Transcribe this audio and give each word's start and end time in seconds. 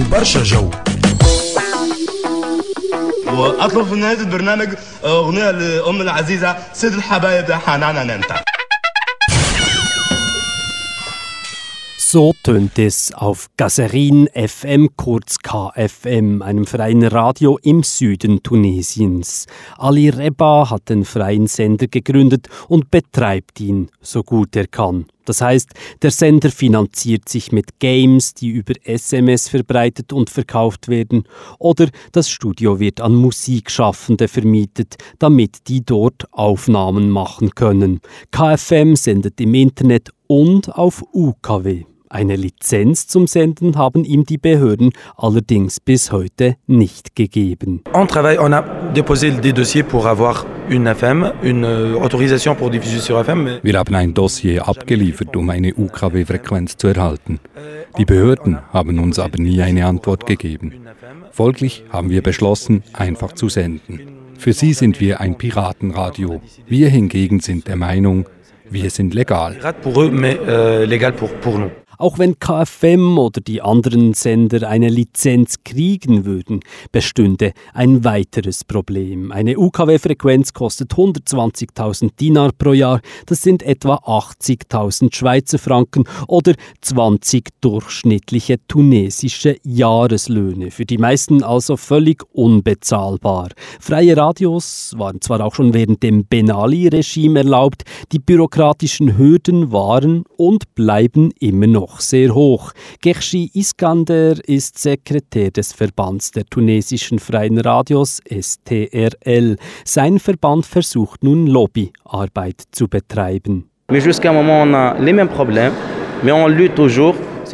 وبرشا 0.00 0.42
جو 0.42 0.70
واطلب 3.26 3.86
في 3.86 3.94
نهايه 3.94 4.20
البرنامج 4.20 4.68
اغنيه 5.04 5.50
لام 5.50 6.00
العزيزه 6.00 6.56
سيد 6.72 6.92
الحبايب 6.92 7.50
يا 7.50 7.56
حنانا 7.56 8.04
ننتا 8.04 8.42
So 12.12 12.34
tönt 12.42 12.78
es 12.78 13.14
auf 13.14 13.46
Gazerin 13.56 14.28
FM, 14.34 14.88
kurz 14.96 15.38
KFM, 15.38 16.42
einem 16.42 16.66
freien 16.66 17.04
Radio 17.04 17.58
im 17.62 17.82
Süden 17.82 18.42
Tunesiens. 18.42 19.46
Ali 19.78 20.10
Reba 20.10 20.68
hat 20.68 20.90
den 20.90 21.06
freien 21.06 21.46
Sender 21.46 21.86
gegründet 21.86 22.50
und 22.68 22.90
betreibt 22.90 23.58
ihn 23.60 23.88
so 24.02 24.22
gut 24.22 24.54
er 24.56 24.66
kann. 24.66 25.06
Das 25.24 25.40
heißt, 25.40 25.70
der 26.02 26.10
Sender 26.10 26.50
finanziert 26.50 27.28
sich 27.28 27.52
mit 27.52 27.78
Games, 27.78 28.34
die 28.34 28.48
über 28.48 28.74
SMS 28.84 29.48
verbreitet 29.48 30.12
und 30.12 30.30
verkauft 30.30 30.88
werden, 30.88 31.24
oder 31.58 31.88
das 32.12 32.30
Studio 32.30 32.80
wird 32.80 33.00
an 33.00 33.14
Musikschaffende 33.14 34.28
vermietet, 34.28 34.96
damit 35.18 35.68
die 35.68 35.84
dort 35.84 36.26
Aufnahmen 36.32 37.10
machen 37.10 37.54
können. 37.54 38.00
KFM 38.30 38.96
sendet 38.96 39.40
im 39.40 39.54
Internet 39.54 40.10
und 40.26 40.74
auf 40.74 41.04
UKW. 41.12 41.84
Eine 42.12 42.36
Lizenz 42.36 43.06
zum 43.06 43.26
Senden 43.26 43.76
haben 43.76 44.04
ihm 44.04 44.24
die 44.24 44.36
Behörden 44.36 44.90
allerdings 45.16 45.80
bis 45.80 46.12
heute 46.12 46.56
nicht 46.66 47.16
gegeben. 47.16 47.82
On 47.94 48.06
travaille, 48.06 48.38
on 48.38 48.52
a 48.52 48.60
déposé 48.92 49.30
des 49.30 49.54
dossiers 49.54 49.82
pour 49.82 50.04
avoir 50.04 50.44
une 50.70 51.64
euh, 51.64 51.94
autorisation 51.94 52.54
pour 52.54 52.70
diffuser 52.70 53.00
sur 53.00 53.18
FM. 53.18 53.58
Wir 53.62 53.78
haben 53.78 53.94
ein 53.94 54.14
Dossier 54.14 54.60
abgeliefert, 54.60 55.36
um 55.36 55.50
eine 55.50 55.74
UKW-Frequenz 55.74 56.76
zu 56.76 56.88
erhalten. 56.88 57.40
Die 57.98 58.04
Behörden 58.04 58.58
haben 58.72 58.98
uns 58.98 59.18
aber 59.18 59.38
nie 59.38 59.60
eine 59.60 59.86
Antwort 59.86 60.26
gegeben. 60.26 60.72
Folglich 61.30 61.84
haben 61.90 62.10
wir 62.10 62.22
beschlossen, 62.22 62.82
einfach 62.92 63.32
zu 63.32 63.48
senden. 63.48 64.00
Für 64.38 64.52
sie 64.52 64.72
sind 64.72 65.00
wir 65.00 65.20
ein 65.20 65.36
Piratenradio. 65.36 66.40
Wir 66.66 66.88
hingegen 66.88 67.40
sind 67.40 67.68
der 67.68 67.76
Meinung, 67.76 68.26
wir 68.70 68.90
sind 68.90 69.14
legal. 69.14 69.56
Auch 72.02 72.18
wenn 72.18 72.40
KFM 72.40 73.16
oder 73.16 73.40
die 73.40 73.62
anderen 73.62 74.12
Sender 74.12 74.68
eine 74.68 74.88
Lizenz 74.88 75.58
kriegen 75.62 76.24
würden, 76.24 76.58
bestünde 76.90 77.52
ein 77.74 78.02
weiteres 78.02 78.64
Problem. 78.64 79.30
Eine 79.30 79.56
UKW-Frequenz 79.56 80.52
kostet 80.52 80.94
120.000 80.94 82.10
Dinar 82.18 82.50
pro 82.58 82.72
Jahr, 82.72 83.00
das 83.26 83.42
sind 83.42 83.62
etwa 83.62 83.94
80.000 83.98 85.14
Schweizer 85.14 85.60
Franken 85.60 86.02
oder 86.26 86.54
20 86.80 87.50
durchschnittliche 87.60 88.56
tunesische 88.66 89.58
Jahreslöhne. 89.62 90.72
Für 90.72 90.86
die 90.86 90.98
meisten 90.98 91.44
also 91.44 91.76
völlig 91.76 92.24
unbezahlbar. 92.32 93.50
Freie 93.78 94.16
Radios 94.16 94.92
waren 94.98 95.20
zwar 95.20 95.40
auch 95.40 95.54
schon 95.54 95.72
während 95.72 96.02
dem 96.02 96.26
Benali-Regime 96.26 97.38
erlaubt, 97.38 97.84
die 98.10 98.18
bürokratischen 98.18 99.16
Hürden 99.16 99.70
waren 99.70 100.24
und 100.36 100.74
bleiben 100.74 101.30
immer 101.38 101.68
noch 101.68 101.91
noch 101.92 102.00
sehr 102.00 102.34
hoch. 102.34 102.72
Gershi 103.00 103.50
Iskander 103.52 104.36
ist 104.48 104.78
Sekretär 104.78 105.50
des 105.50 105.72
Verbands 105.72 106.30
der 106.30 106.44
tunesischen 106.46 107.18
freien 107.18 107.58
Radios 107.58 108.20
STRL. 108.28 109.56
Sein 109.84 110.18
Verband 110.18 110.64
versucht 110.64 111.22
nun 111.22 111.46
Lobbyarbeit 111.46 112.62
zu 112.70 112.88
betreiben. 112.88 113.68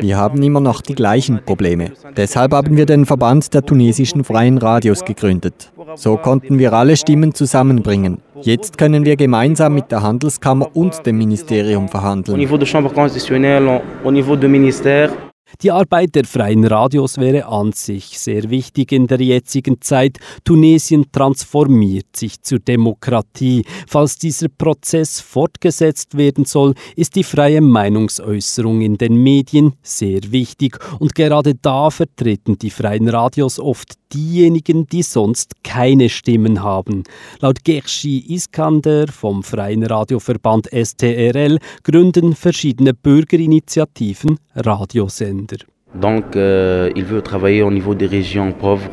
Wir 0.00 0.16
haben 0.16 0.42
immer 0.42 0.60
noch 0.60 0.80
die 0.82 0.94
gleichen 0.94 1.40
Probleme. 1.44 1.92
Deshalb 2.16 2.52
haben 2.52 2.76
wir 2.76 2.86
den 2.86 3.06
Verband 3.06 3.52
der 3.54 3.62
tunesischen 3.62 4.22
freien 4.22 4.58
Radios 4.58 5.04
gegründet. 5.04 5.72
So 5.96 6.16
konnten 6.16 6.58
wir 6.60 6.72
alle 6.74 6.96
Stimmen 6.96 7.34
zusammenbringen. 7.34 8.18
Jetzt 8.42 8.78
können 8.78 9.04
wir 9.04 9.16
gemeinsam 9.16 9.74
mit 9.74 9.90
der 9.90 10.02
Handelskammer 10.02 10.68
und 10.74 11.04
dem 11.06 11.18
Ministerium 11.18 11.88
verhandeln. 11.88 12.38
Die 15.62 15.72
Arbeit 15.72 16.14
der 16.14 16.24
freien 16.24 16.64
Radios 16.64 17.16
wäre 17.16 17.46
an 17.46 17.72
sich 17.72 18.18
sehr 18.18 18.50
wichtig 18.50 18.92
in 18.92 19.06
der 19.06 19.20
jetzigen 19.20 19.80
Zeit. 19.80 20.18
Tunesien 20.44 21.10
transformiert 21.10 22.14
sich 22.14 22.42
zur 22.42 22.58
Demokratie. 22.58 23.64
Falls 23.86 24.18
dieser 24.18 24.48
Prozess 24.48 25.20
fortgesetzt 25.20 26.16
werden 26.16 26.44
soll, 26.44 26.74
ist 26.96 27.16
die 27.16 27.24
freie 27.24 27.60
Meinungsäußerung 27.60 28.82
in 28.82 28.98
den 28.98 29.16
Medien 29.22 29.72
sehr 29.82 30.20
wichtig. 30.30 30.78
Und 31.00 31.14
gerade 31.14 31.54
da 31.54 31.90
vertreten 31.90 32.58
die 32.58 32.70
freien 32.70 33.08
Radios 33.08 33.58
oft 33.58 33.94
diejenigen, 34.12 34.86
die 34.86 35.02
sonst 35.02 35.64
keine 35.64 36.08
Stimmen 36.08 36.62
haben. 36.62 37.04
Laut 37.40 37.64
Gershi 37.64 38.18
Iskander 38.28 39.08
vom 39.08 39.42
Freien 39.42 39.82
Radioverband 39.82 40.68
STRL 40.72 41.58
gründen 41.82 42.34
verschiedene 42.34 42.94
Bürgerinitiativen 42.94 44.38
Radiosender. 44.54 45.37
Donc, 45.94 46.36
euh, 46.36 46.90
il 46.94 47.04
veut 47.04 47.22
travailler 47.22 47.62
au 47.62 47.70
niveau 47.70 47.94
des 47.94 48.06
régions 48.06 48.52
pauvres 48.52 48.88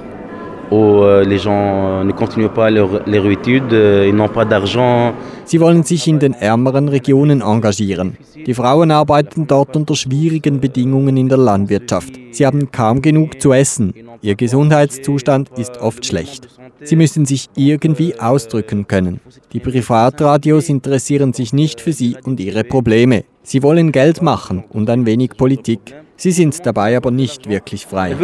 où 0.71 1.03
euh, 1.03 1.23
les 1.23 1.37
gens 1.37 2.03
ne 2.03 2.11
continuent 2.11 2.49
pas 2.49 2.69
leur, 2.71 3.07
leur 3.07 3.25
études, 3.29 3.73
euh, 3.73 4.07
ils 4.07 4.15
n'ont 4.15 4.29
pas 4.29 4.45
d'argent. 4.45 5.13
Sie 5.45 5.59
wollen 5.59 5.83
sich 5.83 6.07
in 6.07 6.17
den 6.17 6.33
ärmeren 6.33 6.89
Regionen 6.89 7.41
engagieren. 7.41 8.17
Die 8.45 8.53
Frauen 8.53 8.91
arbeiten 8.91 9.45
dort 9.47 9.75
unter 9.75 9.95
schwierigen 9.95 10.59
Bedingungen 10.59 11.17
in 11.17 11.29
der 11.29 11.37
Landwirtschaft. 11.37 12.13
Sie 12.31 12.45
haben 12.45 12.71
kaum 12.71 13.01
genug 13.01 13.41
zu 13.41 13.53
essen. 13.53 13.93
Ihr 14.21 14.35
Gesundheitszustand 14.35 15.49
ist 15.57 15.79
oft 15.79 16.05
schlecht. 16.05 16.47
Sie 16.81 16.95
müssen 16.95 17.25
sich 17.25 17.47
irgendwie 17.55 18.19
ausdrücken 18.19 18.87
können. 18.87 19.19
Die 19.53 19.59
Privatradios 19.59 20.69
interessieren 20.69 21.33
sich 21.33 21.53
nicht 21.53 21.79
für 21.79 21.93
sie 21.93 22.15
und 22.23 22.39
ihre 22.39 22.63
Probleme. 22.63 23.23
Sie 23.43 23.61
wollen 23.61 23.91
Geld 23.91 24.21
machen 24.21 24.63
und 24.69 24.89
ein 24.89 25.05
wenig 25.05 25.31
Politik. 25.37 25.95
Sie 26.17 26.31
sind 26.31 26.65
dabei 26.65 26.95
aber 26.95 27.11
nicht 27.11 27.47
wirklich 27.49 27.85
frei. 27.85 28.15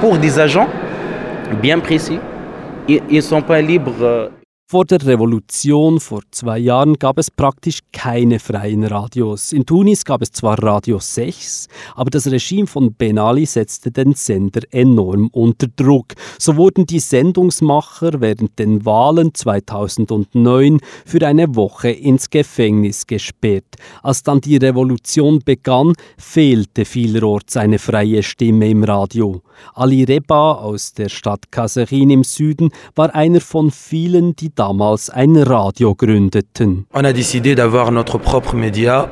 Pour 0.00 0.18
des 0.18 0.38
agents 0.38 0.68
bien 1.60 1.80
précis. 1.80 2.18
Ils 2.88 3.02
ne 3.10 3.20
sont 3.20 3.42
pas 3.42 3.60
libres. 3.60 4.30
Vor 4.72 4.86
der 4.86 5.04
Revolution 5.04 6.00
vor 6.00 6.22
zwei 6.30 6.58
Jahren 6.58 6.94
gab 6.94 7.18
es 7.18 7.30
praktisch 7.30 7.80
keine 7.92 8.38
freien 8.38 8.84
Radios. 8.84 9.52
In 9.52 9.66
Tunis 9.66 10.02
gab 10.02 10.22
es 10.22 10.32
zwar 10.32 10.62
Radio 10.62 10.98
6, 10.98 11.68
aber 11.94 12.08
das 12.08 12.26
Regime 12.30 12.66
von 12.66 12.94
Ben 12.94 13.18
Ali 13.18 13.44
setzte 13.44 13.90
den 13.90 14.14
Sender 14.14 14.62
enorm 14.70 15.28
unter 15.30 15.66
Druck. 15.66 16.14
So 16.38 16.56
wurden 16.56 16.86
die 16.86 17.00
Sendungsmacher 17.00 18.22
während 18.22 18.58
den 18.58 18.86
Wahlen 18.86 19.34
2009 19.34 20.78
für 21.04 21.26
eine 21.26 21.54
Woche 21.54 21.90
ins 21.90 22.30
Gefängnis 22.30 23.06
gesperrt. 23.06 23.76
Als 24.02 24.22
dann 24.22 24.40
die 24.40 24.56
Revolution 24.56 25.40
begann, 25.44 25.92
fehlte 26.16 26.86
vielerorts 26.86 27.58
eine 27.58 27.78
freie 27.78 28.22
Stimme 28.22 28.70
im 28.70 28.84
Radio. 28.84 29.42
Ali 29.74 30.04
Reba 30.04 30.52
aus 30.52 30.94
der 30.94 31.10
Stadt 31.10 31.52
Kaserin 31.52 32.08
im 32.08 32.24
Süden 32.24 32.70
war 32.94 33.14
einer 33.14 33.42
von 33.42 33.70
vielen, 33.70 34.34
die 34.34 34.54
damals 34.62 35.10
ein 35.10 35.36
Radio 35.36 35.96
gründeten. 35.96 36.86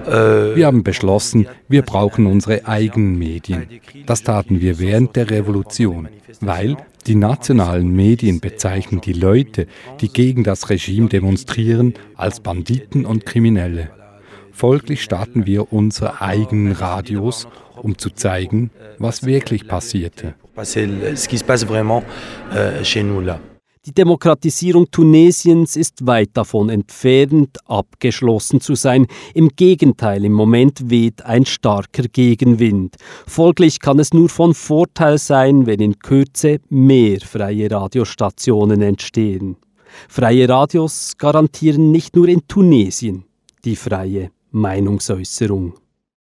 Euh, 0.06 0.55
wir 0.55 0.66
haben 0.66 0.84
beschlossen, 0.84 1.49
wir 1.69 1.83
brauchen 1.83 2.27
unsere 2.27 2.69
eigenen 2.69 3.19
Medien. 3.19 3.66
Das 4.06 4.22
taten 4.22 4.61
wir 4.61 4.78
während 4.78 5.16
der 5.16 5.28
Revolution, 5.28 6.09
weil 6.41 6.77
die 7.09 7.16
nationalen 7.16 7.91
Medien 7.91 8.38
bezeichnen 8.38 9.00
die 9.00 9.12
Leute, 9.12 9.66
die 10.00 10.12
gegen 10.12 10.44
das 10.44 10.71
Regime 10.71 11.09
demonstrieren, 11.09 11.94
als 12.15 12.38
Banditen 12.38 13.05
und 13.05 13.27
Kriminelle. 13.27 13.91
Folglich 14.53 15.03
starten 15.03 15.47
wir 15.47 15.72
unsere 15.72 16.21
eigenen 16.22 16.71
Radios, 16.72 17.49
um 17.75 17.99
zu 17.99 18.11
zeigen, 18.11 18.71
was 18.99 19.25
wirklich 19.25 19.67
passierte. 19.67 20.35
Die 23.87 23.94
Demokratisierung 23.94 24.91
Tunesiens 24.91 25.75
ist 25.75 26.06
weit 26.06 26.31
davon 26.35 26.69
entfernt, 26.69 27.56
abgeschlossen 27.65 28.61
zu 28.61 28.75
sein. 28.75 29.06
Im 29.32 29.49
Gegenteil, 29.56 30.23
im 30.27 30.35
Moment 30.35 30.91
weht 30.91 31.25
ein 31.25 31.47
starker 31.47 32.03
Gegenwind. 32.03 32.97
Folglich 33.27 33.81
kann 33.81 33.99
es 33.99 34.12
nur 34.12 34.29
von 34.29 34.53
Vorteil 34.53 35.17
sein, 35.17 35.65
wenn 35.65 35.81
in 35.81 35.99
Kürze 35.99 36.61
mehr 36.69 37.21
freie 37.21 37.71
Radiostationen 37.71 38.82
entstehen. 38.82 39.56
Freie 40.11 40.47
Radios 40.47 41.15
garantieren 41.17 41.91
nicht 41.91 42.15
nur 42.15 42.29
in 42.29 42.47
Tunesien 42.47 43.25
die 43.65 43.76
freie 43.76 44.31
Meinungsäußerung. 44.50 45.73